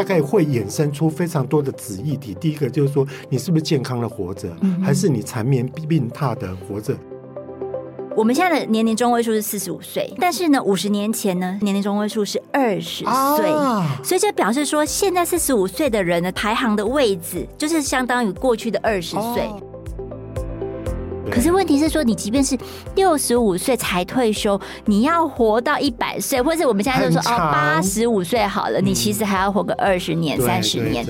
[0.00, 2.34] 大概会衍生出非常多的子议题。
[2.40, 4.48] 第一个就是说，你是不是健康的活着，
[4.82, 6.94] 还是你缠绵病榻的活着？
[8.16, 19.20] 我们现在的年龄中位数是四十五岁，但是呢，五十年前呢，年龄中位数是二十岁，啊、所以这表示说，现在四十五岁的人的排行的位置，就是相当于过去的二十岁。
[19.20, 19.60] 哦、
[21.30, 22.58] 可是问题是说，你即便是
[22.96, 27.36] 六十五岁才退休，你要活到一百岁，或者是我们现在就说长。
[27.36, 31.06] 哦，八十五岁好了，嗯、你其实还要活个二十年、三十年。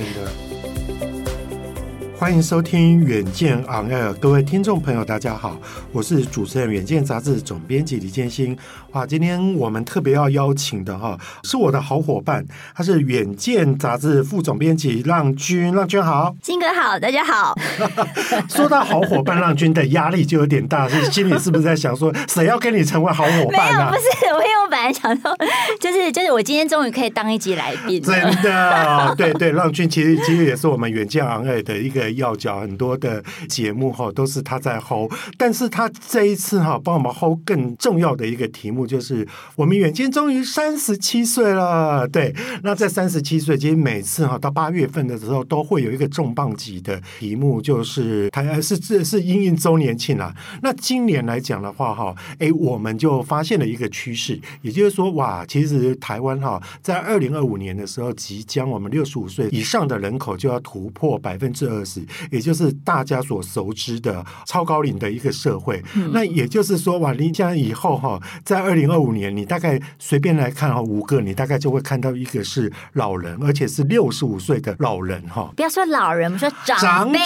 [2.20, 5.59] 欢迎收听《远见 On Air》，各位听众朋友，大家好，
[5.91, 8.55] 我是主持人《远见》杂志总编辑李建新。
[8.92, 12.45] 哇，今天我们特别要邀请的哈，是我的好伙伴，
[12.75, 15.75] 他是《远见》杂志副总编辑浪君。
[15.75, 17.59] 浪君好，金哥好，大家好。
[18.50, 23.78] 说到好伙伴，浪君的压力就有点大，是心里是不是在想说，谁要跟你成为好伙伴啊？
[23.78, 25.34] 没有，不是，我因为我本来想说，
[25.80, 28.02] 就是就是，我今天终于可以当一集来宾。
[28.02, 32.09] 真的，对对，浪君其实其实也是我们《远见 On Air》的一个。
[32.14, 42.06] 要讲很多的节目哈，都是他在吼但是他这一次哈帮我们 hold 更重要的一个题目，就是我们远见终于三十七岁了。
[42.08, 50.34] 对，那在三十七岁，其实每次哈到八月份的时候，都会有一个重磅级的题目，就是台是这是因应周年庆啦。
[50.62, 62.00] 那今年来讲的话哈，哎，我们就发现了一个趋势，也就是说哇，其实台湾哈在二零二五年的时候，即将我们六十五岁以上的人口就要突破百分之二十。
[62.31, 75.51] 也就是大家所熟知的超高龄的一个社会，嗯、那也就是说，哇，你将以后哈，在二零二五年，你大概随便来看哈，五个你大概就会看到一个是老人，而且是六十五岁的老人哈。
[75.56, 77.19] 不要说老人，我们说长者、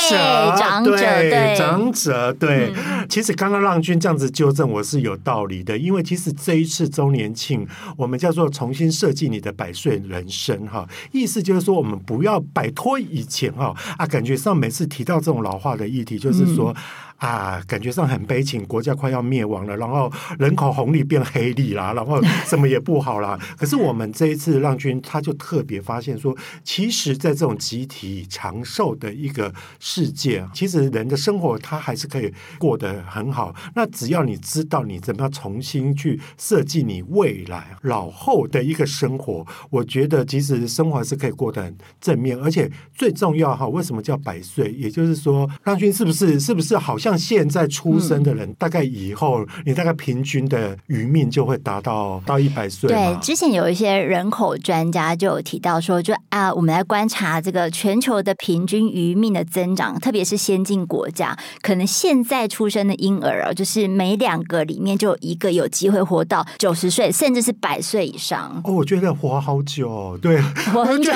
[0.56, 2.72] 长者、对长者，对。
[2.76, 16.74] 嗯、其实刚刚浪君这样子纠正我是有道理的，因为其实这一次周年庆，我们叫做重新设计你的百岁人生哈，意思就是说，我们不要摆脱以前哈啊，感觉上每次提到这种老化的议题，就是说。
[17.16, 23.38] 啊，感觉上很悲情，国家快要灭亡了，然后人口红利变黑利啦， 然后什么也不好啦。
[23.56, 29.50] 可是我们这一次浪君他就特别发现说，其实，在这种集体长寿的一个
[29.80, 33.54] 世界，其实人的生活他还是可以过得很好。
[33.74, 44.70] 那只要你知道你怎么样重新去设计你未来老后的一个生活，我觉得其实生活是可以过得很正面，而且最重要哈，为什么叫百岁？
[44.72, 47.13] 也就是说，浪君是不是是不是好像？
[47.16, 52.88] 现在出生的人，大概以后你大概平均的余命就会达到到一百岁。
[52.88, 68.60] 对，之前有一些人口专家就有提到说，就啊，我们来观察这个全球的平均余命的增长，特别是先进国家，可能现在出生的婴儿啊，就是每两个里面就有一个有机会活到九十岁，甚至是百岁以上。
[68.64, 70.40] 哦，我觉得活好久，对，
[70.72, 71.12] 活很 久，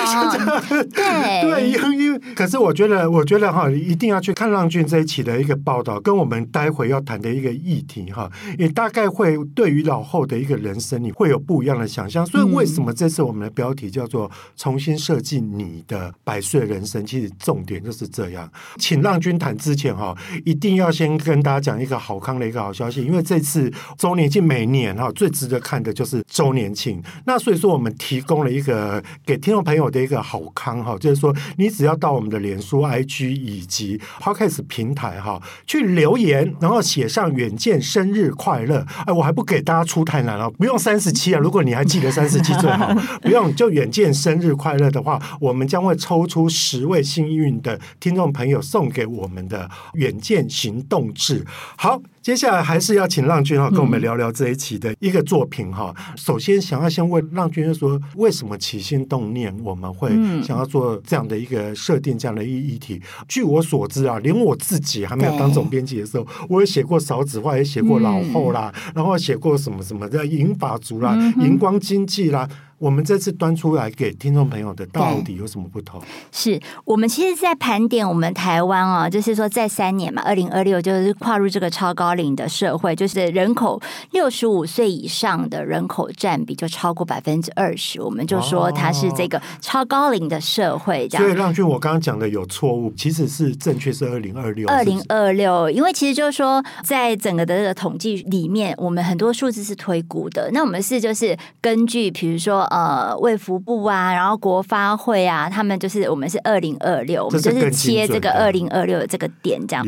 [0.95, 6.00] 对对，因为可是我觉得，我觉得哈，一定要去看浪俊这一期的一个报道。
[6.00, 12.25] 跟我们待会要谈的一个议题哈，也大概会对于老后的一个人生，你会有不一样的想象。
[12.27, 17.05] 所以为什么这次我们的标题叫做“重新设计你的百岁人生”？
[17.06, 18.50] 其实重点就是这样。
[18.77, 27.03] 请浪君谈之前哈，一定要先跟大家讲一个好康的一个好消息，因为这次周年庆每年哈最值得看的就是周年庆。
[27.27, 35.89] 那所以说我们提供了一个给听众朋友的一个好康哈，就是说你只要到我们的脸书、IG 以及 Podcast 平台哈去。
[35.89, 38.87] 留言，然后写上远见生日快乐。
[39.06, 41.41] 哎，我还不给大家出太难了，不用三十七啊。
[41.41, 51.45] 如果你还记得三十七最好， 不用就远见生日快乐的话，我们将会抽出十位幸运的听众朋友，送给我们的远见行动志。
[51.77, 52.00] 好。
[52.28, 55.94] 接下来还是要请浪君哈跟我们聊聊这一期的一个作品哈。
[56.15, 60.11] 首先想要先问浪君说，为什么起心动念我们会
[60.43, 63.00] 想要做这样的一个设定，这样的一议题？
[63.27, 72.47] 据我所知啊，连我自己还没有当总编辑的时候，我也写过少子化，也写过老后啦，然后写过什么什么的银发族啦、荧光经济啦。
[72.78, 76.00] 我们这次端出来给听众朋友的到底有什么不同？
[76.31, 83.82] 是我们其实，在盘点我们台湾哦，就是说，在三年嘛，二零二六就是跨入这个超高龄的社会，就是人口
[84.12, 91.08] 六十五岁以上的人口占比就超过百分之二十，我们就说它是这个超高龄的社会。
[91.08, 102.68] 这样，所以浪俊，我刚刚讲的有错误，其实是正确是二零二六，二零二六，因为其实就是说，在整个的这个统计里面，我们很多数字是推估的，那我们是就是根据，比如说。
[102.70, 109.87] 呃卫福部啊，然后国发会啊，他们就是我们是二零二六，我们就是切这个二零二六的这个点这样。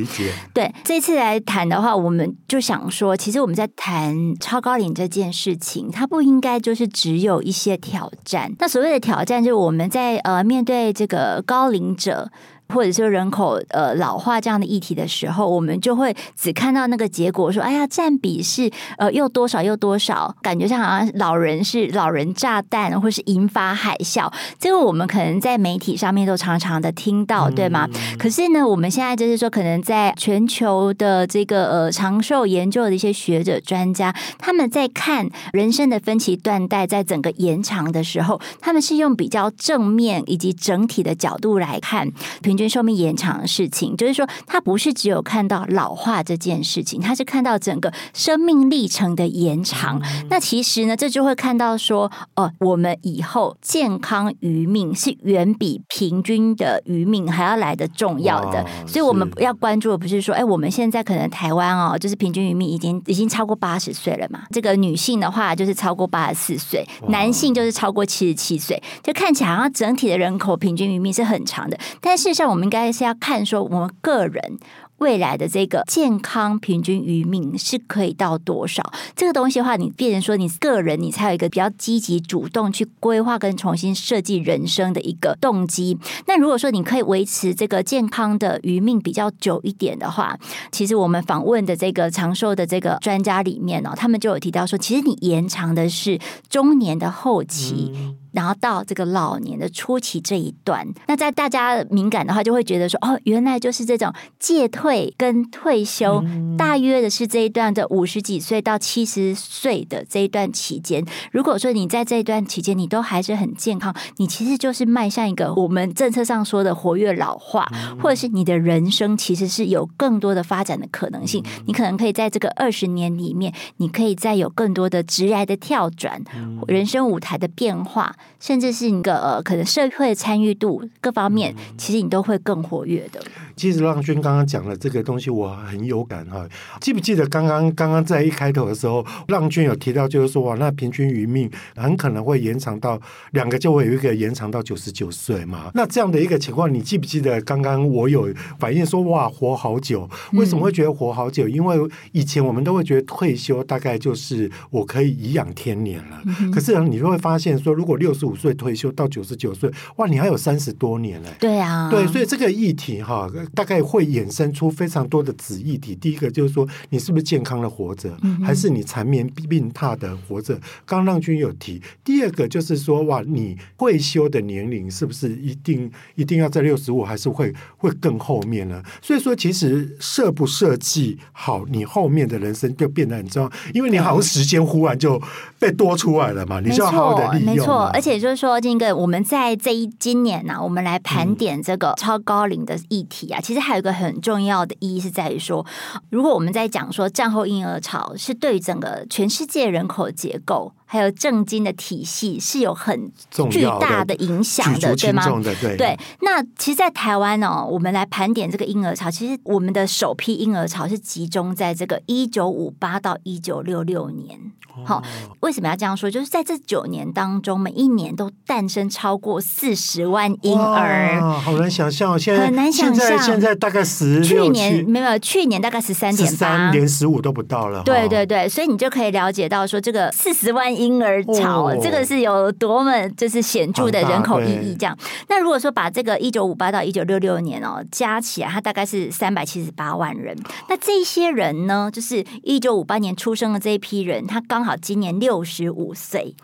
[0.52, 8.52] 对，这次来谈的话，我们就想说，其实我们在谈超高龄这件事情，它不应该就是只有一些挑战。
[8.58, 12.30] 那所谓的挑战，就是我们在呃面对这个高龄者。
[12.70, 24.32] 或者说人口呃老化这样的议题的时候，我们就会只看到那个结果，说哎呀占比是呃又多少又多少，感觉像好像老人是老人炸弹，或是引发海啸。
[24.58, 27.88] 这个我们可能在媒体上面都常常的听到，对吗？
[27.92, 42.08] 嗯、可是呢，我们现在就是说，可能在全球的这个呃长寿研究的一些学者专家，他们在看人生的分歧断代在整个延长的时候，他们是用比较正面以及整体的角度来看
[42.42, 42.59] 平。
[42.68, 50.00] 寿命延长的事情，就是说，他不是只有看到老化这件事情，他是看到整个生命历程的延长。
[50.28, 58.64] 那其实呢，这就会看到说，哦，我们以后健康余命是远比平均的余命还要来得重要的。
[58.86, 64.42] 所以我们要关注的不是说，哎，我们现在可能台湾哦，就是平均余命已经已经超过八十岁了嘛。
[64.50, 71.78] 这个女性的话就是超过八十四岁，男性就是超过七十七岁，就看起来好像整体的人口平均余命是很长的。
[72.00, 74.58] 但事实上，我们应该是要看说，我们个人
[74.98, 78.92] 未来的这个健康平均余命是可以到多少？
[79.16, 85.96] 这个东西的话，你变成说你个人，你才有一个比较积极主动去规划跟重新设计人生的一个动机。
[86.26, 90.36] 那如果说你可以维持这个健康的余命比较久一点的话，
[90.70, 96.18] 其实我们访问的这个长寿的这个专家里面呢，他们就有提到说，其实你延长的是
[96.50, 97.92] 中年的后期。
[98.32, 106.24] 嗯然后到这个老年的初期这一段，那在大家敏感的话，就会觉得说，哦，原来就是这种届退跟退休，
[106.56, 111.04] 大约的是这一段的五十几岁到七十岁的这一段期间。
[111.32, 117.68] 如果说你在这一段期间，你都还是很健康，你其实就是迈向一个我们政策上说的活跃老化，
[118.00, 121.44] 或者是你的人生其实是有更多的发展的可能性。
[121.66, 126.22] 你可能可以在这个二十年里面，你可以再有更多的职涯的跳转，
[126.68, 128.14] 人生舞台的变化。
[128.38, 133.20] 甚至是一个呃，可能社会参与度各方面，其实你都会更活跃的。
[133.60, 136.48] 其实浪君刚刚讲了这个东西，我很有感哈。
[136.80, 142.98] 记不记得刚刚刚刚在一开头的时候，浪君有提到，就是说哇，那平均余命很可能会延长到
[143.32, 145.70] 两个，就会有一个延长到九十九岁嘛。
[145.74, 150.08] 那这样的一个情况，你记不记得刚刚我有反映说哇，活好久？
[150.32, 151.46] 为什么会觉得活好久？
[151.46, 151.76] 因为
[152.12, 156.22] 以前我们都会觉得退休大概就是我可以颐养天年了。
[156.50, 161.28] 可是你就会发现说，如果六十五岁退休到九十九岁，哇，你还有三十多年嘞。
[161.38, 163.28] 对啊，对，所以这个议题哈。
[163.54, 165.94] 大概会衍生出非常多的子议题。
[165.94, 170.54] 第一个就是说，你是不是健康的活着，还是你缠绵病榻的活着？
[170.86, 171.82] 刚刚浪君有提。
[172.04, 178.82] 第二个就是说，哇，你退休的年龄是不是一定一定要在六十五，还是会会更后面呢？
[179.02, 185.20] 所以说，其实设不设计好，你后面的人生就变得很重要，因为你好像时间忽然就
[185.58, 187.56] 被多出来了嘛，你就要好好的利用。
[187.56, 193.40] 没错，而且就是说，这个我们在这一今年呢、啊，我们来盘点这个超高龄的议题啊。
[193.40, 195.64] 其实还有一个很重要的意义是在于说，
[196.10, 203.12] 如果我们在讲说战后婴儿潮是对整个全世界人口结构还有政经的体系是有很
[203.48, 205.24] 巨大的影响的，对吗？
[205.60, 205.96] 对，对。
[206.22, 214.36] 那其实，在台湾呢、哦，我们来盘点这个婴儿潮，其实我们的首批婴儿潮是集中在这个一九五八到一九六六年。
[214.84, 215.02] 好，
[215.40, 216.10] 为什么要这样说？
[216.10, 223.08] 就是在这九年当中，每一年都诞生超过四十万婴儿，好难想象，现在很难想象。
[223.08, 227.82] 现在现在大概十去年没有，去年大概十三点八，连十五都不到了。
[227.84, 234.74] 对对对，所以你就可以了解到说，这个四十万婴儿潮，哦、这个是有多么就是显著的人口意义。
[234.74, 234.96] 这样，
[235.28, 240.36] 那如果说把这个一九五八到一九六六年哦加起来，它大概是三百七十八万人。
[240.68, 244.74] 那这些人呢，就是一九五八年出生的这一批人，他刚好。
[244.80, 246.34] 今年六十五岁。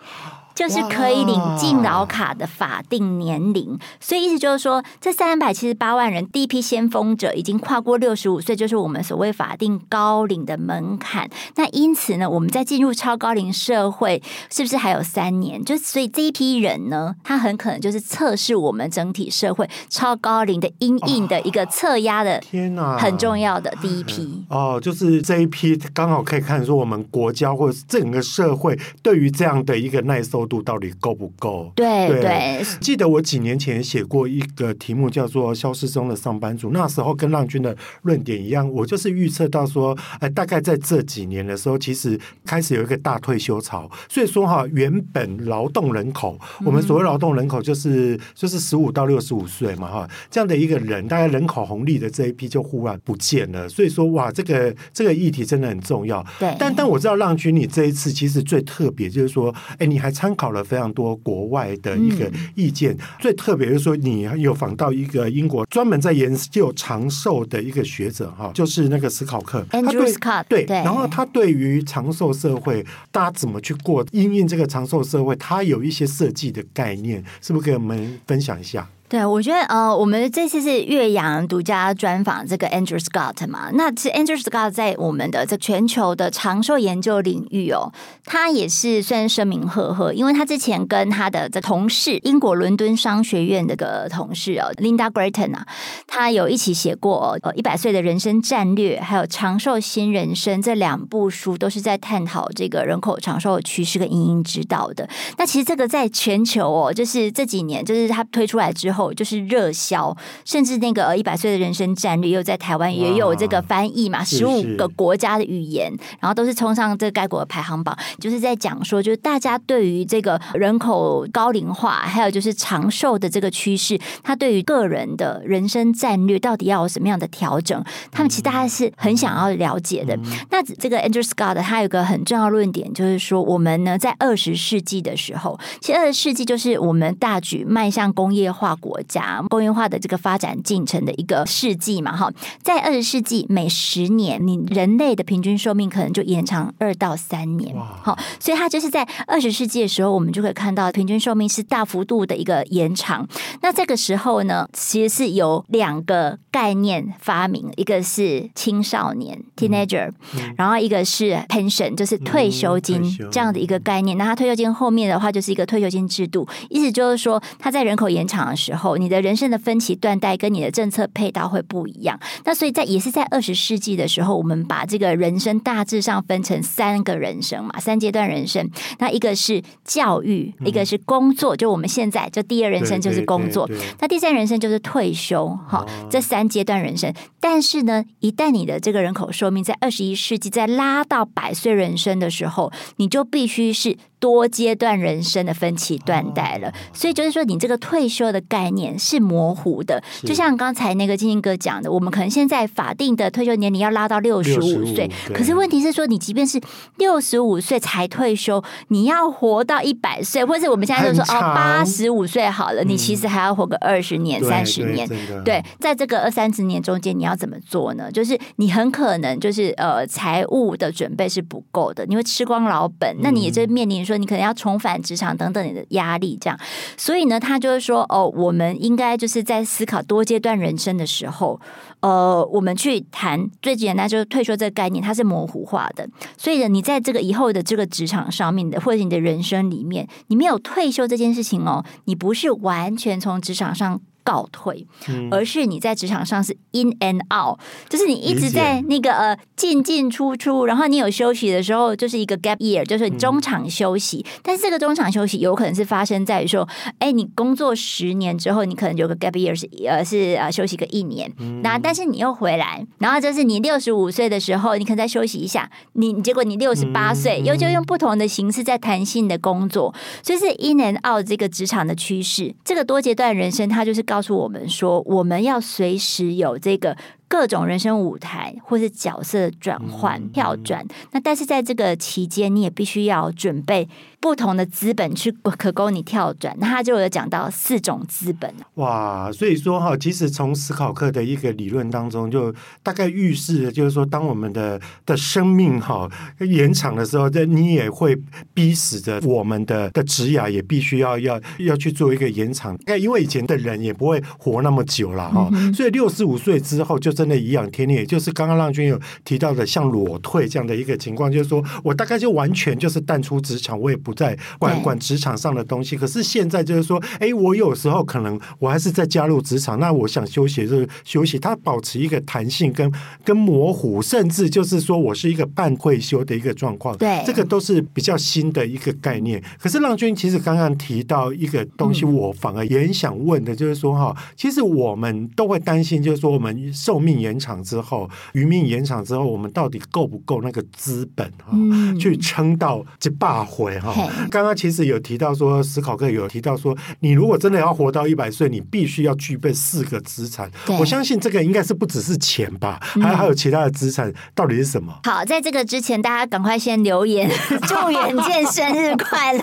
[0.57, 11.29] 就是可以领敬老卡的法定年龄，所以意思就是说，这三百七十八万人第一批先锋者已经跨过六十五岁，就是我们所谓法定高龄的门槛。
[11.57, 15.63] 那因此呢，我们在进入超高龄社会，是不是还有三年？
[15.63, 30.46] 就所以这一批人呢，他很可能就是测试我们整体社会超高龄的阴影的一个测压的天呐，很重要的第一批哦，就是这一批刚好可以看出我们国家或者整个社会对于这样的一个耐受。
[30.47, 31.73] 度到底够不够？
[31.75, 43.91] 对对，对，记得我几年前写过一个题目叫做《消失中的上班族》，那时候跟浪君的论点一样，我就是预测到说，哎，大概在这几年的时候，其实开始有一个大退休潮。
[44.09, 53.69] 所以说哈，原本劳动人口，我们所谓劳动人口就是就是十五到六十五岁嘛哈，这样的一个人，大概人口红利的这一批就忽然不见了。
[53.69, 56.25] 所以说哇，这个这个议题真的很重要。
[56.39, 62.93] 对，但但我知道浪君你这一次其实最特别就是说，哎，你还参考了非常多国外的一个意见。
[62.93, 69.67] 嗯、最特别就是说，你有访到一个英国专门在研究长寿的一个学者哈，就是那个史考克。
[69.71, 70.45] Andrew Scott。
[70.49, 78.89] 对，然后他对于长寿社会，大家怎么去过，因应这个长寿社会，他有一些设计的概念，是不是可以我们分享一下？
[79.09, 83.71] 对，我觉得呃，我们这次是岳阳独家专访这个 Andrew Scott 嘛。
[83.73, 87.93] 那其实 Andrew Scott 在我们的这全球的长寿研究领域哦，
[88.25, 95.65] 他也是算声名赫赫，因为他之前跟他的这同事，英国伦敦商学院这个同事哦，Linda Gratton 啊，
[96.09, 105.09] 他有一起写过呃一百岁的人生战略，还有长寿新人生这两部书，都是在探讨这个人口长寿趋势跟因应之道的。
[105.39, 108.96] 那其实这个在全球哦，就是这几年，就是他推出来之后。
[108.97, 130.19] 后就是热销，甚至那个一百岁的人生战略又在台湾也有这个翻译嘛，十五个国家的语言，然后都是冲上这该国的排行榜，就是在讲说，就是大家对于这个人口高龄化，还有就是长寿的这个趋势，他对于个人的人生战略到底要有什么样的调整，他们其实大家是很想要了解的。
[130.51, 138.77] 那这个 Andrew Scott 他有一个很重要论点，就是说我们呢在二十世纪的时候，其实二十世纪就是我们大举迈向工业化。
[138.87, 142.31] 国家工业化的这个发展进程的一个世纪嘛，哈，
[142.63, 153.27] 在二十世纪每十年，你人类的平均寿命可能就延长二到三年，好，所以它就是在二十世纪的时候，我们就会看到平均寿命是大幅度的一个延长。
[153.61, 160.13] 那这个时候呢，其实是有两个概念发明，一个是青少年 （teenager），
[160.57, 163.03] 然后一个是 pension，就是退休金
[163.33, 164.17] 这样的一个概念。
[164.17, 168.87] 那它退休金后面的话，就是一个退休金制度，意思就是说，它在人口延长的时候。
[168.87, 172.21] 后，你的人生的分歧断代跟你的政策配套会不一样。
[172.45, 178.71] 那所以在也是在二十世纪的时候，我们把这个人生大致上分成三个人生嘛，三阶段人生。
[178.99, 183.69] 那一个是教育，一个是工作，就我们现在就第二人生就是工作。
[183.99, 185.49] 那第三人生就是退休。
[185.67, 187.13] 哈，这三阶段人生。
[187.41, 193.97] 但是呢，一旦你的这个人口寿命在二十一世纪再拉到百岁人生的时候，你就必须是。
[194.19, 200.03] 多阶段人生的分歧断代了，所以就是说，你这个退休的概念是模糊的。
[200.23, 206.59] 就像刚才那个金星哥讲的，我们可能现在法定的退休年龄要拉到六十五岁，可是问题是说，你即便是
[206.97, 215.07] 六十五岁才退休，你要活到一百岁，或者我们现在就说哦八十五岁好了，你其实还要活个二十年、三十年。
[215.45, 218.11] 对，在这个二三十年中间，你要怎么做呢？
[218.11, 224.07] 就是你很可能就是呃财务的准备是不够的，你会吃光老本，那你也就面临。
[224.07, 226.57] 说你可能要重返职场等等你的压力，这样，
[226.97, 231.61] 所以呢，他就是说，哦，我们应该就是在思考多阶段人生的时候，
[232.01, 236.09] 呃，我们去谈最简单就是退休这个概念，它是模糊化的。
[236.39, 244.01] 所以呢，你在这个以后的这个职场上面的，或者你的人生里面，你没有退休这件事情哦，你不是完全从职场上。
[244.27, 244.85] 告退，
[245.31, 247.57] 而是你在职场上是 in and out，
[247.89, 254.27] 就是你一直在那个呃进进出出，然后你有休息的时候，就是一个 gap year，就是中场休息。
[254.43, 256.69] 但是这个中场休息有可能是发生在于说，
[256.99, 272.53] 哎，你工作十年之后，你可能有个 gap year 是呃是呃休息个一年，那但是你又回来，然后就是你六十五岁的时候，你可能再休息一下，你结果你六十八岁又就用不同的形式在弹性的工作，所以是 in and out 这个职场的趋势。
[272.65, 276.97] 这个多阶段人生，它就是告诉我们说，我们要随时有这个。
[277.29, 283.89] 各种人生舞台或是角色转换、跳转，那但是在这个期间，你也必须要准备
[284.21, 286.57] 不同的资本去可供你跳转。
[286.61, 288.49] 那他就有讲到四种资本。
[288.75, 292.55] 哇，所以说哈，其实从思考课的一个理论当中，就
[292.85, 298.17] 大概预示的就是说，当我们的的生命哈延长的时候，这你也会
[298.55, 302.79] 逼死着我们的的职涯也必须要要要去做一个延长。
[303.01, 307.16] 因为以前的人也不会活那么久了哈，所以六十五岁之后就。
[307.17, 315.97] 真的颐养天年，也就是刚刚浪君有提到的，像裸退这样的一个情况，就是说我大概就完全就是淡出职场，我也不再管管职场上的东西。
[315.97, 322.93] 可是现在就是说，哎，我有时候可能我还是在加入职场，那我想休息就是休息，它保持一个弹性跟
[323.25, 326.97] 跟模糊，甚至就是说我是一个半退休的一个状况。
[326.99, 329.43] 对，这个都是比较新的一个概念。
[329.61, 341.53] 可是浪君其实刚刚提到一个东西，我反而也很想问的，就是说哈，其实我们都会担心，就是说我们寿命延长之后，余命延长之后，我们到底够不够那个资本哈，
[342.01, 343.93] 去撑到这八回哈？
[344.31, 350.51] 刚刚其实有提到说，史考克有提到说，你如果真的要活到一百岁，你必须要具备四个资产。
[350.79, 354.93] 我相信这个应该是不只是钱吧，还还有其他的资产，到底是什么？
[355.05, 357.31] 好，在这个之前，大家赶快先留言，
[357.67, 359.43] 祝远见生日快乐，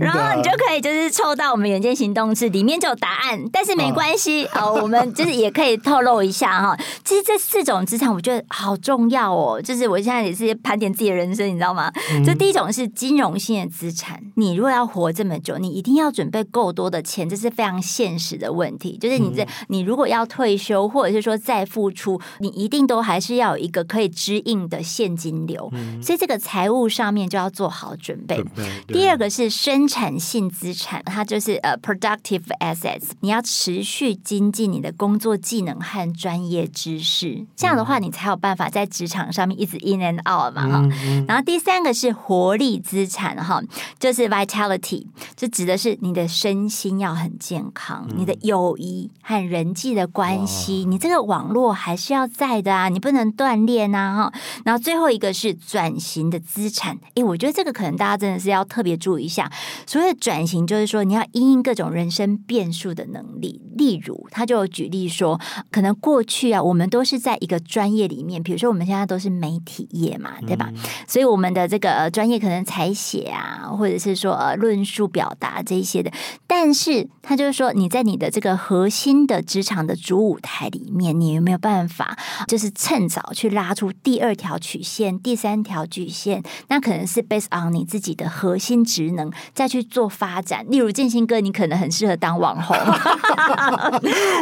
[0.00, 6.76] 然后你就可以就是抽到我们远见行动志里面就有答案，但是没关系，好，我们就是也可以透露一下哈。
[7.04, 11.90] 其实这四种资产我觉得好重要哦，就是我现在也是盘点自己的人生，你知道吗？
[12.24, 18.96] 就第一种是金融性的资产，你如果要活这么久，你一定要准备够多的钱，这是非常现实的问题。
[18.98, 25.70] 就是你这你如果要退休，或者是说再付出，你一定都还是要有一个可以支应的现金流，
[26.02, 28.42] 所以这个财务上面就要做好准备。
[28.88, 40.88] 第二个是生产性资产，它就是呃 productive assets，你要持续精进你的工作技能和专业知识，这样的话你才有办法在职场上面一直 in and out 嘛哈。
[41.28, 43.60] 然后第三个是活力资产哈，
[43.98, 54.40] 就是 vitality，就指的是你的身心要很健康，你的友谊和人际的关系，你这个网络还是要在的啊，你不能断裂呐哈。
[54.64, 59.50] 然后最后一个是转型的资产，诶，我觉得这个可能大家真的是要特别注意一下。
[59.86, 63.60] 所谓的转型，就是说你要因应各种人生变数的能力。
[63.76, 70.68] 例如，他就举例说，可能过去啊，我们都是在一个专业里面，比如说我们现在都是媒体业嘛，对吧？
[70.72, 76.10] 嗯、所以我们的这个专业可能采写啊，或者是说呃论述表达这一些的。
[76.46, 86.42] 但是他就是说，你在你的这个核心的职场的主舞台里面，你有没有办法，就是趁早去拉出第二条曲线、第三条曲线？
[86.68, 90.66] 那可能是 based on 你自己的核心职能再去做发展。
[90.68, 92.76] 例如，建新哥，你可能很适合当网红。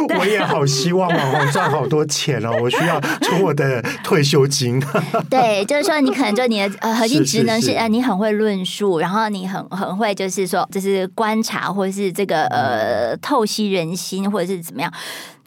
[0.19, 2.51] 我也好希望网红赚好多钱了！
[2.61, 4.81] 我需要出我的退休金。
[5.29, 14.91] 对，就是说你可能就你的呃核心职能是呃你很会论述，然后你很很会就是说就是观察或者是这个呃透析人心或者是怎么样。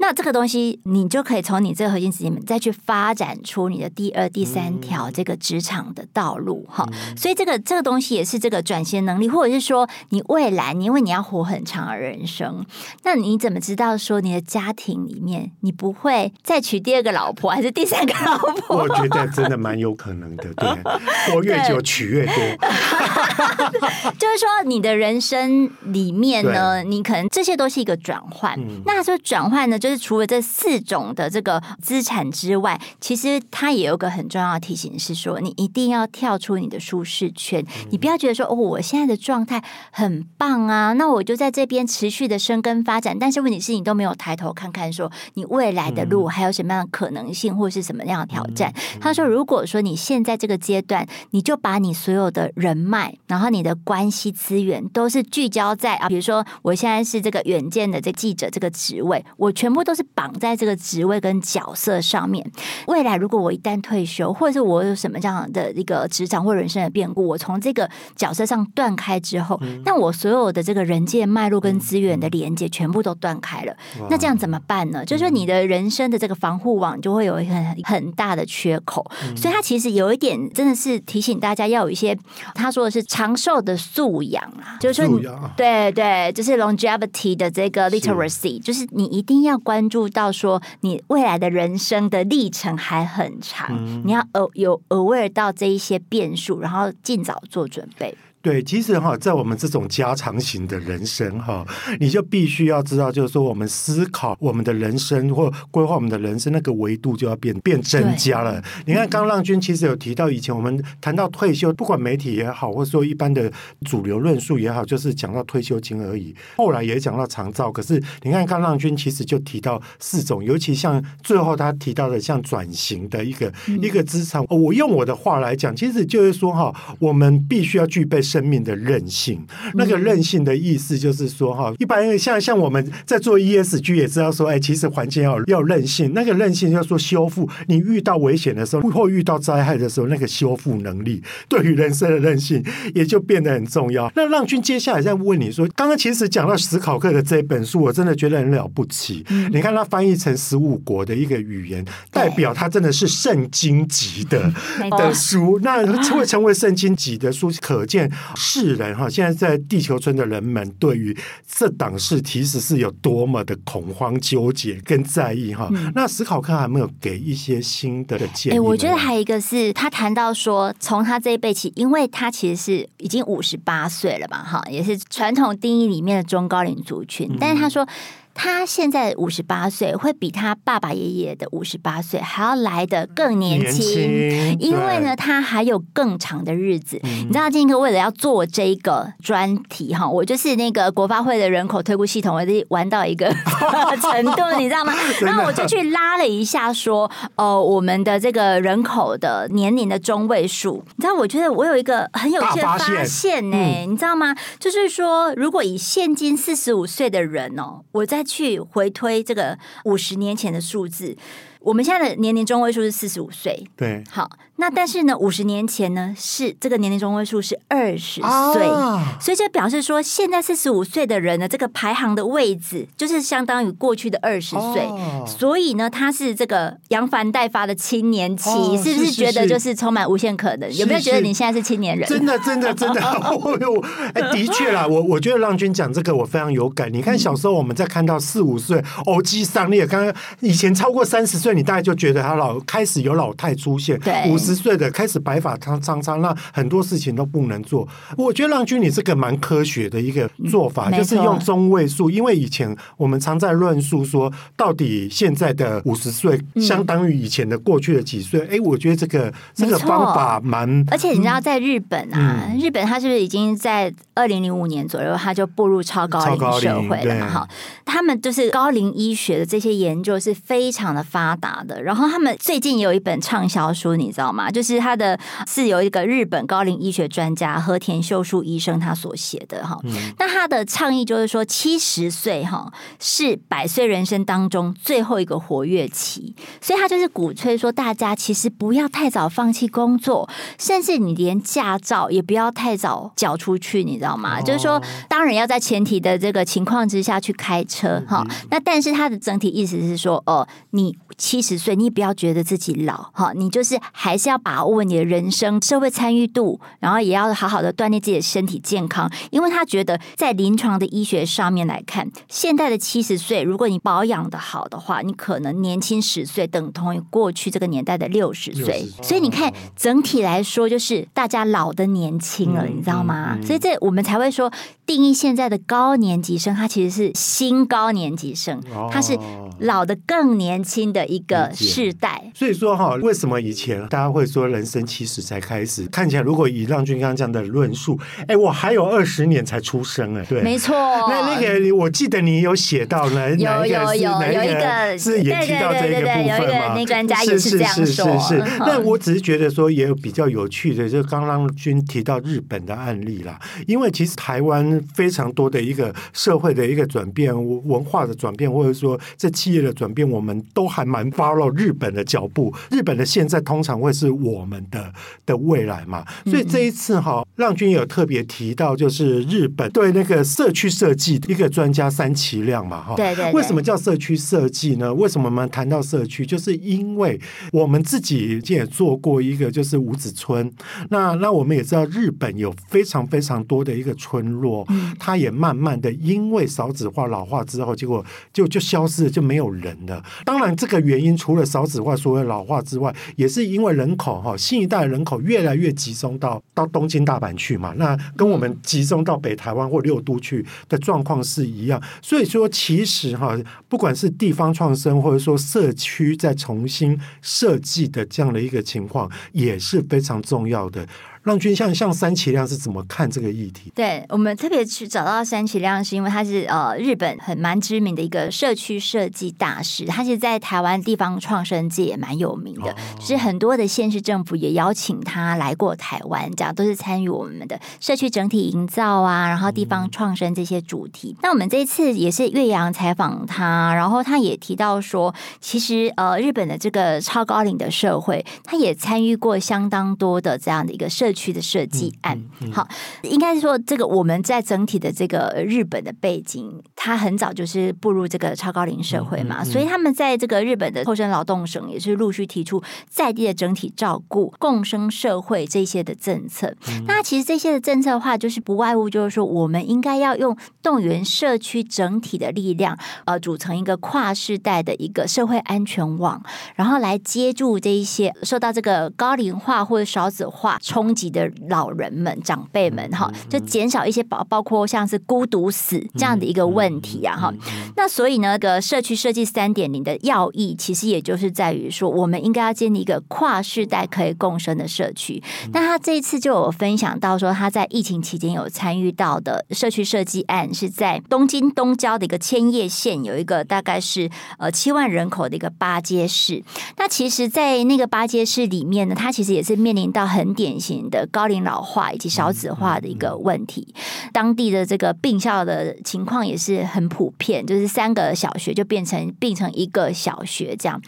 [0.02, 6.84] 那这个东西，你就可以从你这个核心职能再去发展出你的第二、第三条这个职场的道路哈。
[6.90, 12.66] 嗯、所以这个这个东西也是这个转型能力，或者是说你未来，你因为你要活很长的人生，
[13.04, 18.78] 那你怎么知道说你的家庭里面你不会再娶第二个老婆还是第三个老婆？
[18.78, 20.68] 我觉得真的蛮有可能的，对，
[21.32, 22.34] 活越久娶越多。
[24.18, 28.58] 就是说你的人生里面呢，你可能这些都是一个转换。
[28.58, 30.12] 嗯、那说转换呢，就是。
[30.12, 37.64] 除了这四种的这个资产之外，其实它也有个很重要的提醒是说，你一定要跳出你的舒适圈。
[37.90, 43.18] 你不要觉得说哦，我现在的状态很棒啊，那我就在这边持续的生根发展。
[43.18, 48.74] 但是问题是你都没有抬头看看，说你未来的路还有什么样的可能性，或是什么样的挑战？
[49.00, 59.81] 他说，如果说你现在这个阶段，你就把你所有的人脉，然后你的关系资源，都是聚焦在啊，比如说我现在是这个远见的这记者这个职位，我全部。
[59.84, 62.44] 都是绑在这个职位跟角色上面。
[62.86, 73.74] 未来如果我一旦退休，或者是我有什么这样的一个职场或人生的变故，我从这个角色上断开之后，嗯、那我所有的这个人际脉络跟资源的连接全部都断开了。
[74.10, 75.04] 那这样怎么办呢？
[75.04, 79.08] 就是说你的人生的这个防护网就会有一个很很大的缺口。
[79.24, 82.16] 嗯、所以他其实有一点真的是提醒大家要有一些，
[82.54, 85.24] 他说的是长寿的素养啊，就是说你
[85.56, 89.61] 对对，就是 longevity 的这个 literacy，是就是你一定要。
[89.62, 98.16] 关注到说，你未来的人生的历程还很长，嗯、你要偶有 aware 到这一些变数，然后尽早做准备。
[98.42, 101.64] 对，其实哈，在我们这种加长型的人生哈，
[102.00, 108.60] 你就必须要知道，就是说，我们思考我们的人生或规划我们的人生那个维度就要变变增加了。
[108.84, 113.48] 你看，刚浪君其实有提到，以前我们谈到退休，不管媒体也好，或者说一般的
[113.82, 116.34] 主流论述也好，就是讲到退休金而已。
[116.56, 124.44] 后来也讲到长照，可是你看，刚浪君其实就提到四种，尤其像最后他提到的像转型的一个、嗯、一个资产。
[124.48, 128.20] 我用我的话来讲，其实就是说哈，我们必须要具备。
[128.32, 129.44] 生命的韧性。
[129.74, 136.12] 那个韧性的意思就是说，哈，一般像像我们在做 ESG 也知道说，哎，其实环境要要韧性。
[136.14, 142.64] 那个韧性就是说修复，你遇到危险的时候或遇到灾害的时候，那个修复能力对于人生的韧性
[142.94, 144.10] 也就变得很重要。
[144.16, 149.24] 那让君接下来再问你说，刚刚其实讲到史考克的这一本书，我真的觉得很了不起。
[149.28, 154.52] 嗯、你看他翻译成十五国的一个语言，代表他真的是圣经级的
[154.98, 155.58] 的书。
[155.62, 165.68] 那会成为圣经级的书，可见世人哈现在在地球村的人们对于这档事其实是有多么的恐慌、纠结跟在意哈。
[165.72, 168.56] 嗯、那史考克还没有给一些新的建议。
[168.56, 177.86] 哎，我觉得还有一个是他谈到说，从他这一辈起，因为他其实是已经五十八岁了吧，哈，也是传统定义里面的中高龄族群，但是他说。
[178.34, 186.98] 他现在五十八岁，会比他爸爸爷爷的五十八岁还要来得更年轻，因为呢，他还有更长的日子。
[187.04, 193.28] 嗯、你知道，今天为了要做这个专题哈，我就是那个国发会的人口推估系统，我就玩到一个
[194.00, 194.92] 程度，你知道吗？
[195.22, 204.34] 然后我就去拉了一下，说，呃，我们的这个人口的年龄的中位数，你知道，我觉得我有一个很有趣的发现呢，嗯、你知道吗？
[204.58, 211.16] 就是说，如果以现今四十五岁的人哦，我在去回推这个五十年前的数字。
[211.64, 230.68] 我们现在的年龄中位数是四十五岁，对，好，那但是呢，五十年前呢是这个年龄中位数是二十岁，啊、所以就表示说，现在四十五岁的人呢，这个排行的位置就是相当于过去的二十岁，哦、所以呢，他是这个扬帆待发的青年期，哦、是不是觉得就是充满无限可能？
[230.68, 232.08] 是是是有没有觉得你现在是青年人？
[232.08, 236.92] 真的，真的，真的， 我我哎，的确啦，我我觉得让君讲这个我非常有感。
[236.92, 241.51] 你看小时候我们在看到四五岁欧吉桑列，刚刚以前超过三十岁。
[241.52, 247.86] 你大概就觉得他老开始有老态出现，五十岁的开始白发苍苍苍，那很多事情都不能做。
[248.16, 258.40] 我觉得让均你这个蛮科学的一个做法，嗯、就是用中位数，因为以前我们常在论述说，到底现在的五十岁相当于以前的过去的几岁？
[258.42, 260.84] 哎、嗯，我觉得这个这个方法蛮……
[260.90, 267.28] 而且你知道，在日本啊，嗯、日本他是不是已经在二零零五年左右，他就步入超高龄社会了嘛？
[267.28, 267.48] 哈，
[267.84, 271.82] 他们就是高龄医学的这些研究是非常的发达的。
[271.82, 274.48] 然后他们最近有一本畅销书，你知道吗？
[274.50, 279.76] 就是他的是由一个日本高龄医学专家和田秀树医生他所写的哈。
[280.18, 290.28] 那他的倡议就是说，七十岁哈是百岁人生当中最后一个活跃期，所以他就是鼓吹说，大家其实不要太早放弃工作，
[290.58, 294.40] 甚至你连驾照也不要太早缴出去，你知道吗？
[294.40, 298.24] 就是说，当然要在前提的这个情况之下去开车哈。
[298.50, 300.96] 那但是他的整体意思是说，哦，你
[301.32, 301.74] 七十岁。
[301.74, 318.86] 你不要觉得自己老哈，你就是还是要把握你的人生社会参与度，然后也要好好的锻炼自己的身体健康，因为他觉得在临床的医学上面来看，现在的七十岁，如果你保养的好的话，你可能年轻十岁，等同于过去这个年代的六十岁。
[319.02, 323.38] 所以你看，整体来说，就是大家老的年轻了，你知道吗？
[323.42, 324.52] 所以这我们才会说，
[324.84, 329.18] 定义现在的高年级生，他其实是新高年级生，他是
[329.58, 331.50] 老的更年轻的一个。
[331.54, 335.86] 世代，所以说哈，为什么以前大家会说人生七十才开始？
[335.86, 340.74] 看起来如果以让君刚刚这样的论述，哎，我还有二十年才出生哎，对，没错。
[341.08, 346.74] 那那个我记得你有写到哪有有有有一个是也提到这一个部分吗？
[346.74, 348.42] 那专家也是这样是是是。
[348.60, 357.32] 那我只是觉得说也有比较有趣的，就刚刚君提到日本的案例啦，因为其实台湾非常多的一个社会的一个转变、
[357.66, 364.92] 文化的转变，或者说这企业的转变，我们都还蛮 follow 日本的脚步，日本的现在通常会是我们的
[365.26, 374.92] 的未来嘛，所以这一次哈，浪君有特别提到，就是日本对那个社区设计一个专家三崎亮嘛哈，对对，为什么叫社区设计呢？
[374.94, 377.20] 为什么我们谈到社区，就是因为
[377.52, 380.50] 我们自己也做过一个就是五子村，
[380.90, 384.66] 那那我们也知道日本有非常非常多的一个村落，
[384.98, 390.02] 它也慢慢的因为少子化老化之后，结果就就消失了，就没有人了。
[390.24, 397.74] 当然这个原因除了少子化、所谓老化之外，也是因为人口哈，新一代人口越来越集中到到东京、大阪去嘛。
[397.76, 401.82] 那跟我们集中到北台湾或六都去的状况是一样。
[402.00, 403.36] 所以说，其实哈，
[403.68, 410.86] 不管是地方创生，或者说社区再重新设计的这样的一个情况，也是非常重要的。
[411.22, 413.72] 让君像像山崎亮是怎么看这个议题？
[413.74, 431.14] 对，我们特别去找到山崎亮，是因为他是呃日本很蛮知名的一个社区设计大师，他其实在台湾地方创生界也蛮有名的，哦、就是很多的县市政府也邀请他来过台湾，这样都是参与我们的社区整体营造啊，然后地方创生这些主题。
[431.18, 442.16] 嗯、那我们这一次也是岳阳采访他，然后他也提到说，其实呃日本的这个超高龄的社会，他也参与过相当多的这样的一个社区的设计案。
[442.16, 442.68] 嗯嗯嗯、好，
[443.02, 456.54] 应该是说这个我们在整体的这个日本的背景，它很早就是步入这个超高龄社会嘛，所以他们在这个日本的厚生劳动省也是陆续提出在地的整体照顾、共生社会这些的政策。
[456.68, 466.22] 嗯、那其实这些的政策的话，就是不外乎就是说，我们应该要用动员社区整体的力量，呃，组成一个跨世代的一个社会安全网，
[466.54, 477.32] 然后来接住这一些受到这个高龄化或者少子化冲击的老人们、长辈们，哈，就减少一些包包括像是孤独死这样的一个问题啊，哈。
[477.76, 485.22] 那所以呢，个社区设计三点零的要义，其实也就是在于说，我们应该要建立一个跨世代可以共生的社区。
[485.52, 496.42] 那他这一次就有分享到说，他在疫情期间有参与到的社区设计案，是在东京东郊的一个千叶县，有一个大概是呃七万人口的一个八街市。
[496.76, 503.74] 那其实，在那个八街市里面呢，它其实也是面临到很典型的高龄老化以及少子化的一个问题。
[504.12, 510.80] 当地的这个病校的情况也是很普遍，就是三个小学就变成并成一个小学这样。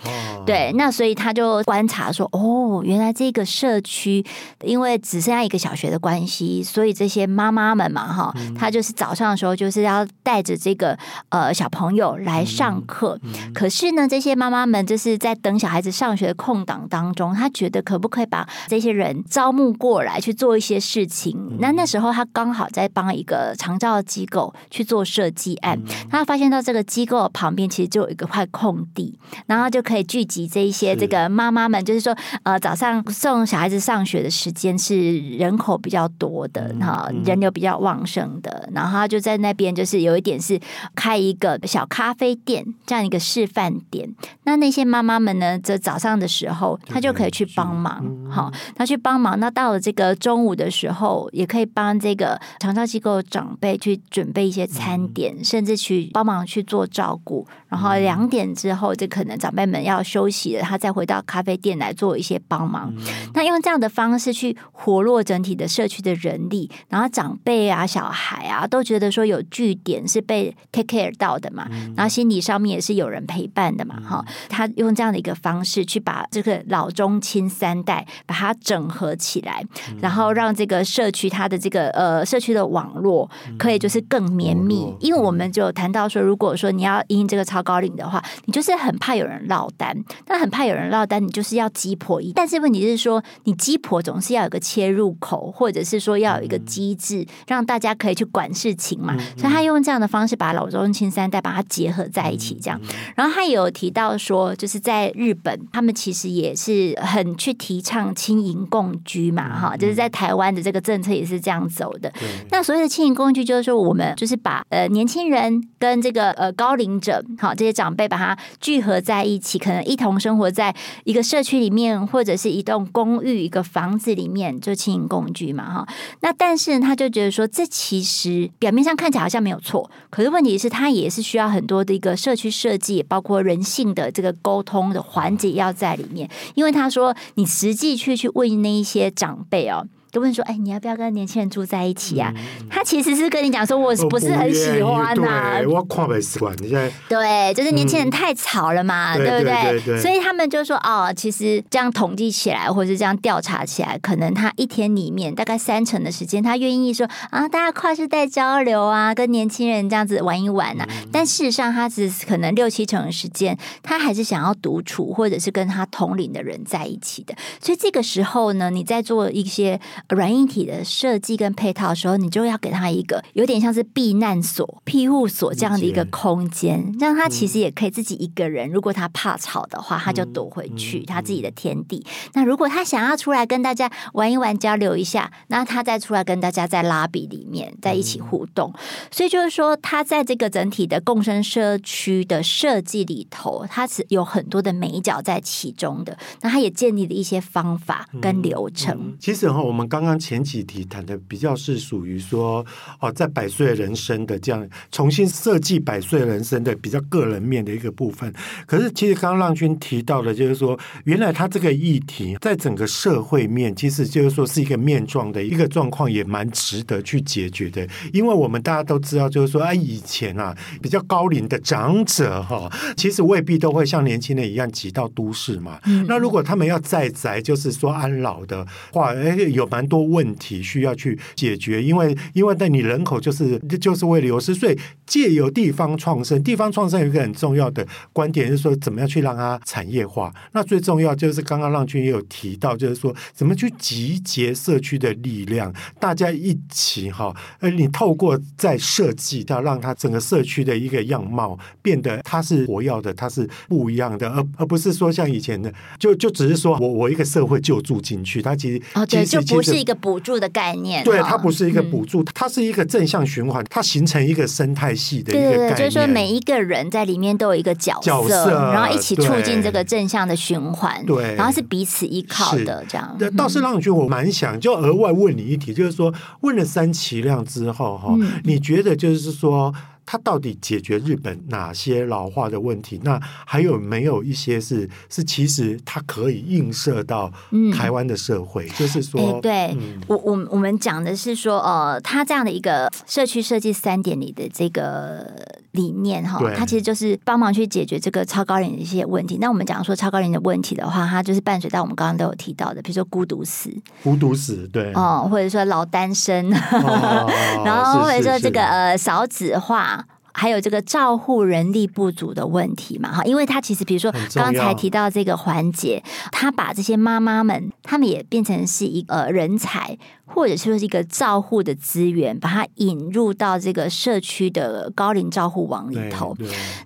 [0.45, 4.25] 对，那所以他就观察说，哦，原来这个社区
[4.63, 10.97] 因为只剩下一个小学的关系，所以这些妈妈们嘛，哈，他就是早上的时候就是要带着这个
[11.31, 13.19] 呃小朋友来上课。
[13.55, 21.39] 可是呢，这些妈妈们就是在等小孩子上学的空档当中，他觉得可不可以把这些人招募过来去做一些事情？
[21.61, 25.81] 那那时候他刚好在帮一个长照机构去做设计案，
[26.11, 40.59] 他发现到这个机构旁边其实就有一个块空地，然后就可以聚集这一些这个妈妈们，就是说呃早上送小孩子上学的时间是人口比较多的哈，人流比较旺盛的，然后他就在那边就是有一点是
[40.95, 44.09] 开一个小咖啡店这样一个示范点，
[44.45, 49.39] 那那些妈妈们呢，在早上的时候，他就可以去帮忙，好，他去帮忙。
[49.39, 57.47] 那到了这个中午的时候，也可以帮这个长照机构长辈去准备一些餐点，甚至去帮忙去做照顾。
[57.69, 62.91] 然后两点之后，就可能长辈们要休息了，他再回到咖啡店来做一些帮忙。
[63.35, 74.25] 那用这样的方式去活络整体的社区的人力，然后长辈啊、小孩啊都觉得说有据点是被 take care 到的嘛，然后心理上面也是有人陪伴的嘛，哈。
[74.49, 79.64] 他用这样的一个方式去把这个老中青三代把它整合起来，
[80.01, 84.95] 然后让这个社区它的这个呃社区的网络可以就是更绵密。
[85.01, 89.97] 因为我们就谈到说，如果说你要因这个超高龄的话，你就是很怕有人落单，
[90.27, 92.33] 那很怕有人落单，你就是要鸡婆一。
[92.33, 99.17] 但是问题是说，你鸡婆总是要有个切入口，或者是说要有一个机制，让大家可以去管事情嘛。
[99.37, 102.81] 所以他用这样的方式把老中青三代把它结合在一起，这样。
[103.15, 112.13] 然后他也有提到说，就是在日本，他们其实也是很去提倡轻盈共居嘛，哈，就是在台湾的这个政策也是这样走的。
[112.51, 125.89] 那所谓的青银共居，就是说我们就是把呃年轻人跟这个呃高龄者，好这些长辈把它聚合在一起，可能一同生活在一个社区里面，或者是一栋公寓、一个房子里面，就青银共居嘛，哈。
[126.21, 139.87] 那但是他就觉得说，这其实表面上看起来好像没有错，可是问题是，他也是需要很多的一个社区设计，包括人性的这个沟通的环节要在里面，因为他说，你实际去去问那一些长背哦。
[140.15, 146.55] 就问说：“哎，你要不要跟年轻人住在一起啊？”嗯、他其实是跟你讲说：“我不是很喜欢呐、啊。”我看不习惯。
[146.63, 149.45] 你现在对，就是年轻人太吵了嘛，嗯、对不对？
[149.45, 160.89] 对对对对，所以他们就说：“哦，其实这样统计起来，或者是这样调查起来，可能他一天里面大概三成的时间，他愿意说啊，大家跨世代交流啊，跟年轻人这样子玩一玩呐、啊。
[160.91, 167.35] 嗯、但事实上，他只可能六七成的时间，他还是想要独处，或者是跟他同龄的人在一起的。
[167.61, 169.81] 所以这个时候呢，你在做一些。
[170.11, 178.69] 软硬体的设计跟配套的时候，你就要给他一个有点像是避难所、庇护所这样的一个空间，让他其实也可以自己一个人。
[178.71, 182.05] 如果他怕吵的话，他就躲回去他自己的天地。
[182.35, 188.73] 那如果他想要出来跟大家玩一玩、交流一下，那他再出来跟大家在拉比里面在一起互动。
[189.11, 196.17] 所以就是说，他在这个整体的共生社区的设计里头，他是有很多的美角在其中的。
[196.41, 199.17] 那他也建立了一些方法跟流程。
[199.19, 202.67] 其实哈，我们刚刚前几题谈的比较是属于说
[202.99, 208.35] 哦，在百岁人生的这样重新设计百岁人生的比较个人面的一个部分。
[208.67, 217.87] 可是其实刚刚浪君提到的，就是说原来他这个议题在整个社会面，其实就是说是一个面状的一个状况，也蛮值得去解决的。
[218.13, 220.53] 因为我们大家都知道，就是说哎，以前啊
[220.83, 225.79] 比较高龄的长者哈，其实未必都会像年轻人一样挤到都市嘛。
[226.09, 240.33] 那如果他们要在宅，就是说安老的话，哎，有蛮多问题需要去解决，因为因为那你人口就是就是会流失，所以借由地方创生，地方创生有一个很重要的观点，就是说怎么样去让它产业化。
[240.53, 273.19] 那最重要就是刚刚浪君也有提到，就是说怎么去集结社区的力量，大家一起哈，呃，你透过在设计，要让它整个社区的一个样貌变得它是活跃的，它是不一样的，而而不是说像以前的，就就只是说我我一个社会就住进去，它其实哦对，就不是一个补助的概念，对，它不是一个补助，它是一个正向循环，它形成一个生态系的一个概念，对对对，就是说每一个人在里面都有一个角色，角色然后一起促进这个正向的循环，对，然后是彼此依靠的这样。
[273.37, 279.75] 倒是让我觉得我蛮想就额外问你一题，就是说问了三期量之后哈，你觉得就是说。
[280.07, 283.01] 它到底解决日本哪些老化的问题？
[283.03, 287.33] 那还有没有一些是是其实它可以映射到
[287.73, 288.67] 台湾的社会？
[288.67, 299.39] 嗯、就是说，欸、对、嗯、我我我们讲的是说，呃，它这样的一个社区设计三点里的这个理念哈，它其实就是帮忙去解决这个超高龄的一些问题。
[299.41, 303.71] 那我们讲说超高龄的问题的话，它就是伴随到我们刚刚都有提到的，比如说孤独死、
[304.03, 307.31] 孤独死，对，哦，或者说老单身，哦、
[307.65, 310.07] 然后或者说这个呃少子化。
[310.37, 319.97] 还有这个照护人力不足的问题嘛，哈，因为他其实比如说刚才提到这个环节，他把这些妈妈们，他们也变成是一个人才。
[320.27, 326.37] 或者说是一个照护的资源，把它引入到这个社区的高龄照护网里头。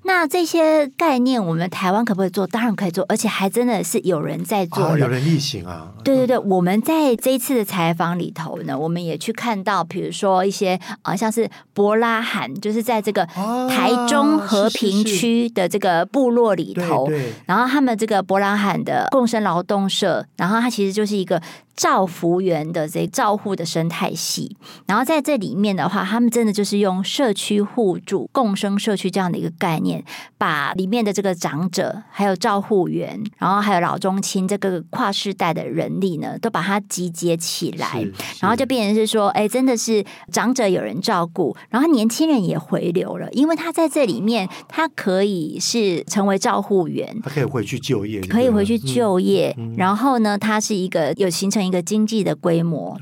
[0.05, 2.47] 那这些概念，我们台湾可不可以做？
[2.47, 5.93] 当然可以做，而且还真的是有人在做，啊，有人力行啊。
[6.05, 17.09] 对对对，我们在这一次的采访里头呢，我们也去看到，比如说一些啊，像是伯拉罕，就是在这个台中和平区的这个部落里头，
[17.47, 21.41] 然后他们这个伯拉罕的共生劳动社，然后它其实就是一个。
[21.79, 30.05] 照服员的这照护的生态系，然后在这里面的话，他们真的就是用社区互助、共生社区这样的一个概念，
[30.37, 38.05] 把里面的这个长者、还有照护员，然后还有老中青这个跨世代的人力呢，都把它集结起来，
[38.41, 51.68] 然后就变成是说，哎，真的是长者有人照顾，然后年轻人也回流了，因为他在这里面，他可以是成为照护员，他可以回去就业，可以回去就业，嗯、然后呢，他是一个有形成。
[51.69, 52.97] 一个经济的规模，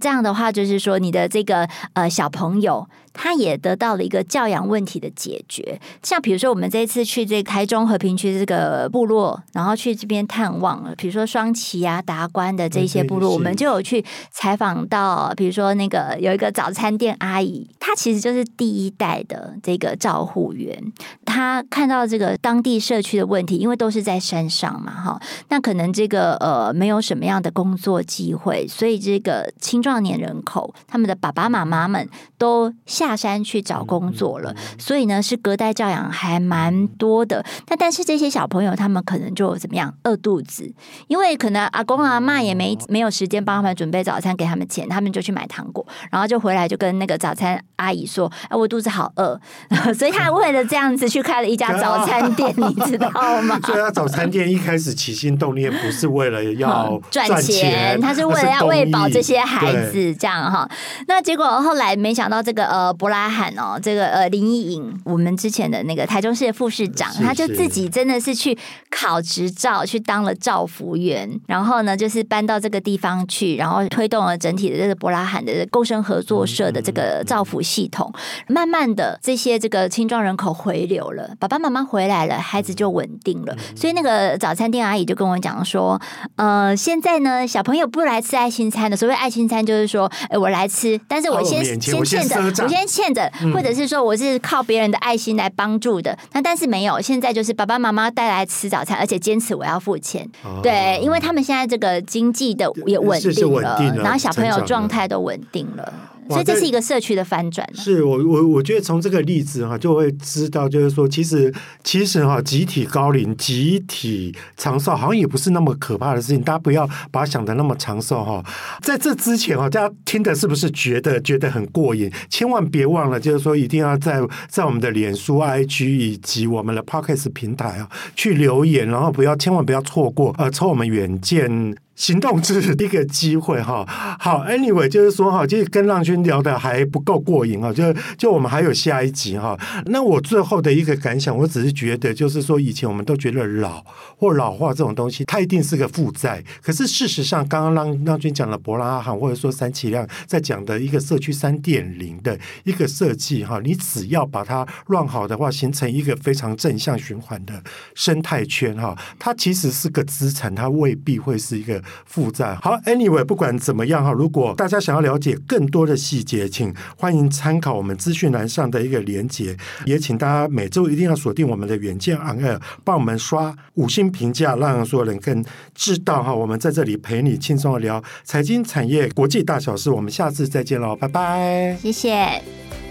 [0.00, 2.88] 这样的话就是说，你的这个呃小朋友。
[3.18, 20.92] 他也得到了一个教养问题的解决，像比如说我们这一次去这台中和平区这个部落，然后去这边探望了，比如说双旗啊、达官的这些部落，我们就有去采访到，比如说那个有一个早餐店阿姨，她其实就是第一代的这个照护员，
[21.24, 33.05] 她看到这个当地社区的问题，因为都是在山上嘛，哈，那可能这个呃没有什么样的工作机会，所以这个青壮年人口，他们的爸爸妈妈们都下。
[33.06, 37.44] 下山去找工作了，所以呢是隔代教养还蛮多的。
[37.68, 40.72] 那但是这些小朋友他们可能就怎么样饿肚子，
[41.06, 49.40] 因为可能阿公阿妈也没没有时间帮他们准备早餐，给他们钱，他们就去买糖果，然后就回来就跟那个早餐阿姨说：“哎，我肚子好饿。
[49.94, 53.08] ”所以他为了这样子去开了一家早餐店，你知道
[53.42, 53.60] 吗？
[53.64, 60.68] 所以他早餐店一开始起心动念不是为了要 赚钱，他是为了要喂饱这些孩子这样哈。
[61.06, 62.95] 那结果后来没想到这个呃。
[62.96, 68.56] 伯拉罕哦，这个呃林依颖，我们之前的那个台中市的副市长，他就自己真的是去
[68.90, 78.12] 考执照，去当了照服员，然后呢，就是搬到这个地方去，然后推动了整体的这个伯拉罕的共生合作社的这个照服系统。
[78.48, 83.56] 慢慢的，这些这个青壮人口回流了，爸爸妈妈回来了，孩子就稳定了。
[83.74, 86.00] 所以那个早餐店阿姨就跟我讲说，
[86.36, 92.75] 呃，现在呢，小朋友不来吃爱心餐的，所谓爱心餐就是说，哎，我来吃，但是我先先欠着，我先。
[92.84, 100.28] 欠着，或者是说我是靠别人的爱心来帮助的，那但是没有，现在就是爸爸妈妈带来吃早餐，而且坚持我要付钱，
[100.64, 105.92] 对，因为他们现在这个经济的也稳定了，然后小朋友状态都稳定了。
[106.28, 107.66] 所以这是一个社区的翻转。
[107.74, 111.52] 是我我我觉得从这个例子哈，就会知道，就是说，其实
[111.84, 116.42] 其实哈，集体高龄、集体长寿，好像也不是那么可怕的事情。
[116.42, 118.44] 大家不要把它想的那么长寿哈。
[118.82, 122.10] 在这之前哈，大家听的是不是觉得觉得很过瘾？
[122.28, 131.76] 千万别忘了，就是说，一定要在在我们的脸书、IG 以及我们的 Podcast 平台啊，去留言，然后不要千万不要错过呃，抽我们远见。
[131.96, 133.84] 行动是一个机会哈，
[134.20, 137.82] 好，Anyway，就是说哈，就跟浪君聊的还不够过瘾啊，就
[138.18, 139.58] 就我们还有下一集哈。
[139.86, 143.82] 那我最后的一个感想，我只是觉得，就是说以前我们都觉得老
[144.18, 146.44] 或老化这种东西，它一定是个负债。
[146.62, 157.62] 可是事实上，刚刚浪浪君讲了伯拉罕或者说三七亮在讲的一个社区三点零的一个设计哈，你只要把它乱好的话，形成一个非常正向循环的
[157.94, 161.82] 生态圈哈，它其实是个资产，它未必会是一个。
[162.04, 162.54] 负债。
[162.62, 182.85] 好，Anyway，不管怎么样哈，如果大家想要了解更多的细节，请欢迎参考我们资讯栏上的一个连结，也请大家每周一定要锁定我们的远见 On Air，帮我们刷五星评价，让所有人更知道哈，我们在这里陪你轻松的聊财经产业国际大小事，我们下次再见喽，拜拜，谢谢。